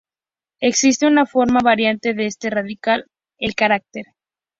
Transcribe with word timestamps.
Existe 0.61 1.05
una 1.05 1.27
forma 1.27 1.59
variante 1.63 2.15
de 2.15 2.25
este 2.25 2.49
radical: 2.49 3.05
el 3.37 3.53
carácter 3.53 4.05
甩. 4.05 4.15